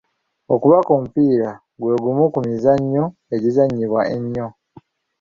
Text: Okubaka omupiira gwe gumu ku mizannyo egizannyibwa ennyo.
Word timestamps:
Okubaka 0.53 0.89
omupiira 0.97 1.49
gwe 1.81 1.93
gumu 2.03 2.25
ku 2.33 2.39
mizannyo 2.47 3.03
egizannyibwa 3.35 4.01
ennyo. 4.15 4.47